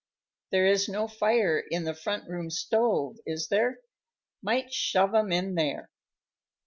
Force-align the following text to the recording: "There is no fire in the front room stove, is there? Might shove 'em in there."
"There 0.49 0.65
is 0.65 0.89
no 0.89 1.07
fire 1.07 1.59
in 1.59 1.83
the 1.83 1.93
front 1.93 2.27
room 2.27 2.49
stove, 2.49 3.17
is 3.23 3.49
there? 3.49 3.81
Might 4.41 4.73
shove 4.73 5.13
'em 5.13 5.31
in 5.31 5.53
there." 5.53 5.91